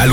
al 0.00 0.12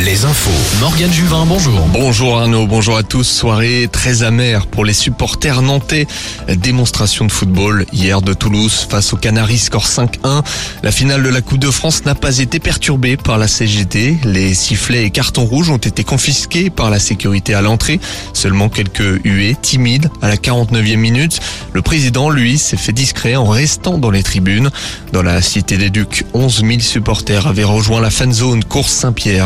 Les 0.00 0.26
infos. 0.26 0.50
Morgane 0.80 1.10
Juvin, 1.10 1.46
bonjour. 1.46 1.80
Bonjour 1.90 2.38
Arnaud, 2.38 2.66
bonjour 2.66 2.98
à 2.98 3.02
tous. 3.02 3.24
Soirée 3.24 3.88
très 3.90 4.22
amère 4.22 4.66
pour 4.66 4.84
les 4.84 4.92
supporters 4.92 5.62
nantais. 5.62 6.06
Démonstration 6.46 7.24
de 7.24 7.32
football 7.32 7.86
hier 7.90 8.20
de 8.20 8.34
Toulouse 8.34 8.86
face 8.90 9.14
aux 9.14 9.16
Canaries, 9.16 9.56
score 9.56 9.86
5-1. 9.86 10.42
La 10.82 10.92
finale 10.92 11.22
de 11.22 11.30
la 11.30 11.40
Coupe 11.40 11.60
de 11.60 11.70
France 11.70 12.04
n'a 12.04 12.14
pas 12.14 12.38
été 12.38 12.58
perturbée 12.58 13.16
par 13.16 13.38
la 13.38 13.48
CGT. 13.48 14.18
Les 14.24 14.52
sifflets 14.52 15.04
et 15.06 15.10
cartons 15.10 15.46
rouges 15.46 15.70
ont 15.70 15.78
été 15.78 16.04
confisqués 16.04 16.68
par 16.68 16.90
la 16.90 16.98
sécurité 16.98 17.54
à 17.54 17.62
l'entrée. 17.62 17.98
Seulement 18.34 18.68
quelques 18.68 19.24
huées 19.24 19.56
timides 19.60 20.10
à 20.20 20.28
la 20.28 20.36
49e 20.36 20.96
minute. 20.96 21.40
Le 21.72 21.80
président, 21.80 22.28
lui, 22.28 22.58
s'est 22.58 22.76
fait 22.76 22.92
discret 22.92 23.36
en 23.36 23.46
restant 23.46 23.96
dans 23.96 24.10
les 24.10 24.22
tribunes. 24.22 24.68
Dans 25.14 25.22
la 25.22 25.40
Cité 25.40 25.78
des 25.78 25.88
Ducs, 25.88 26.26
11 26.34 26.60
000 26.60 26.80
supporters 26.80 27.46
avaient 27.46 27.64
rejoint 27.64 28.02
la 28.02 28.10
fan 28.10 28.34
zone 28.34 28.62
course 28.62 28.92
Saint-Pierre. 28.92 29.45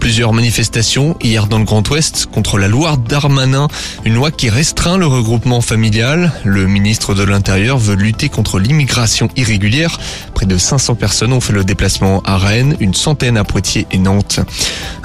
Plusieurs 0.00 0.32
manifestations 0.32 1.16
hier 1.20 1.46
dans 1.46 1.58
le 1.58 1.64
Grand 1.64 1.86
Ouest 1.90 2.26
contre 2.26 2.58
la 2.58 2.68
loi 2.68 2.96
Darmanin, 2.96 3.68
une 4.04 4.14
loi 4.14 4.30
qui 4.30 4.48
restreint 4.48 4.96
le 4.96 5.06
regroupement 5.06 5.60
familial. 5.60 6.32
Le 6.44 6.66
ministre 6.66 7.14
de 7.14 7.22
l'Intérieur 7.24 7.78
veut 7.78 7.94
lutter 7.94 8.28
contre 8.28 8.58
l'immigration 8.58 9.28
irrégulière. 9.36 9.98
Près 10.34 10.46
de 10.46 10.56
500 10.56 10.94
personnes 10.94 11.32
ont 11.32 11.40
fait 11.40 11.52
le 11.52 11.64
déplacement 11.64 12.22
à 12.24 12.38
Rennes, 12.38 12.76
une 12.80 12.94
centaine 12.94 13.36
à 13.36 13.44
Poitiers 13.44 13.86
et 13.90 13.98
Nantes. 13.98 14.40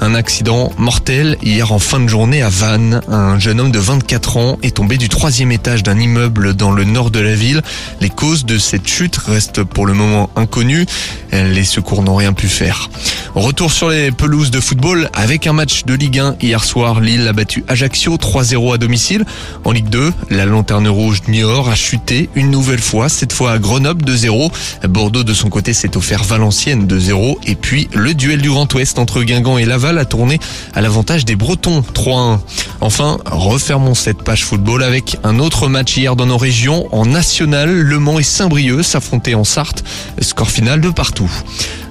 Un 0.00 0.14
accident 0.14 0.72
mortel 0.78 1.36
hier 1.42 1.72
en 1.72 1.78
fin 1.78 2.00
de 2.00 2.08
journée 2.08 2.42
à 2.42 2.48
Vannes. 2.48 3.00
Un 3.08 3.38
jeune 3.38 3.60
homme 3.60 3.72
de 3.72 3.78
24 3.78 4.36
ans 4.36 4.58
est 4.62 4.76
tombé 4.76 4.96
du 4.96 5.08
troisième 5.08 5.52
étage 5.52 5.82
d'un 5.82 5.98
immeuble 5.98 6.54
dans 6.54 6.70
le 6.70 6.84
nord 6.84 7.10
de 7.10 7.20
la 7.20 7.34
ville. 7.34 7.62
Les 8.00 8.10
causes 8.10 8.44
de 8.44 8.58
cette 8.58 8.86
chute 8.86 9.16
restent 9.16 9.64
pour 9.64 9.86
le 9.86 9.92
moment 9.92 10.30
inconnues. 10.36 10.86
Les 11.32 11.64
secours 11.64 12.02
n'ont 12.02 12.16
rien 12.16 12.32
pu 12.32 12.48
faire. 12.48 12.88
Retour 13.34 13.72
sur 13.72 13.88
les 13.88 14.12
pelouses 14.12 14.52
de 14.52 14.60
football 14.84 15.08
avec 15.14 15.46
un 15.46 15.54
match 15.54 15.86
de 15.86 15.94
Ligue 15.94 16.18
1 16.18 16.36
hier 16.42 16.62
soir. 16.62 17.00
Lille 17.00 17.26
a 17.26 17.32
battu 17.32 17.64
Ajaccio 17.68 18.16
3-0 18.16 18.74
à 18.74 18.76
domicile. 18.76 19.24
En 19.64 19.72
Ligue 19.72 19.88
2, 19.88 20.12
la 20.28 20.44
lanterne 20.44 20.88
rouge 20.88 21.22
Niort 21.26 21.70
a 21.70 21.74
chuté 21.74 22.28
une 22.34 22.50
nouvelle 22.50 22.82
fois, 22.82 23.08
cette 23.08 23.32
fois 23.32 23.52
à 23.52 23.58
Grenoble 23.58 24.04
2-0. 24.04 24.52
Bordeaux 24.86 25.24
de 25.24 25.32
son 25.32 25.48
côté 25.48 25.72
s'est 25.72 25.96
offert 25.96 26.22
Valenciennes 26.24 26.86
2-0. 26.86 27.38
Et 27.46 27.54
puis 27.54 27.88
le 27.94 28.12
duel 28.12 28.42
du 28.42 28.50
Grand 28.50 28.72
Ouest 28.74 28.98
entre 28.98 29.22
Guingamp 29.22 29.56
et 29.56 29.64
Laval 29.64 29.96
a 29.96 30.04
tourné 30.04 30.38
à 30.74 30.82
l'avantage 30.82 31.24
des 31.24 31.36
Bretons 31.36 31.82
3-1. 31.94 32.40
Enfin, 32.82 33.16
refermons 33.24 33.94
cette 33.94 34.22
page 34.22 34.44
football 34.44 34.82
avec 34.82 35.16
un 35.24 35.38
autre 35.38 35.68
match 35.68 35.96
hier 35.96 36.14
dans 36.14 36.26
nos 36.26 36.36
régions. 36.36 36.88
En 36.92 37.06
national, 37.06 37.70
Le 37.70 37.98
Mans 37.98 38.18
et 38.18 38.22
Saint-Brieuc 38.22 38.82
s'affrontaient 38.82 39.34
en 39.34 39.44
Sarthe. 39.44 39.82
Score 40.20 40.50
final 40.50 40.82
de 40.82 40.90
partout. 40.90 41.30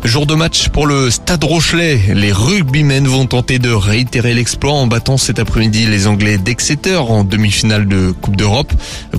Jour 0.03 0.25
de 0.25 0.35
match 0.35 0.67
pour 0.67 0.85
le 0.85 1.09
Stade 1.09 1.45
Rochelet. 1.45 1.97
Les 2.13 2.33
rugbymen 2.33 3.07
vont 3.07 3.25
tenter 3.25 3.57
de 3.57 3.71
réitérer 3.71 4.33
l'exploit 4.33 4.73
en 4.73 4.85
battant 4.85 5.15
cet 5.15 5.39
après-midi 5.39 5.85
les 5.85 6.07
Anglais 6.07 6.37
d'Exeter 6.37 6.97
en 6.97 7.23
demi-finale 7.23 7.87
de 7.87 8.11
Coupe 8.11 8.35
d'Europe. 8.35 8.73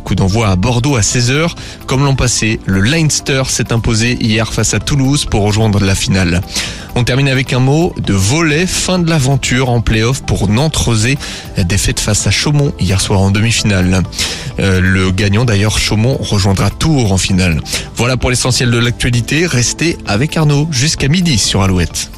Coup 0.04 0.14
d'envoi 0.14 0.48
à 0.48 0.56
Bordeaux 0.56 0.96
à 0.96 1.00
16h. 1.00 1.54
Comme 1.86 2.04
l'an 2.04 2.14
passé, 2.14 2.60
le 2.66 2.80
Leinster 2.80 3.44
s'est 3.48 3.72
imposé 3.72 4.18
hier 4.20 4.52
face 4.52 4.74
à 4.74 4.78
Toulouse 4.78 5.24
pour 5.24 5.42
rejoindre 5.42 5.82
la 5.82 5.94
finale. 5.94 6.42
On 6.96 7.02
termine 7.02 7.28
avec 7.28 7.54
un 7.54 7.60
mot 7.60 7.94
de 7.98 8.12
volet, 8.12 8.66
fin 8.66 8.98
de 8.98 9.08
l'aventure 9.08 9.70
en 9.70 9.80
play-off 9.80 10.22
pour 10.22 10.48
Nantes-Rosé. 10.48 11.16
Défaite 11.56 11.98
face 11.98 12.26
à 12.26 12.30
Chaumont 12.30 12.72
hier 12.78 13.00
soir 13.00 13.20
en 13.20 13.30
demi-finale. 13.30 14.02
Euh, 14.60 14.80
le 14.80 15.10
gagnant 15.10 15.44
d'ailleurs, 15.44 15.78
Chaumont, 15.78 16.16
rejoindra 16.20 16.70
Tours 16.70 17.12
en 17.12 17.18
finale. 17.18 17.60
Voilà 17.96 18.16
pour 18.16 18.30
l'essentiel 18.30 18.70
de 18.70 18.78
l'actualité. 18.78 19.46
Restez 19.46 19.98
avec 20.06 20.36
Arnaud 20.36 20.68
jusqu'à 20.70 21.08
midi 21.08 21.38
sur 21.38 21.62
Alouette. 21.62 22.10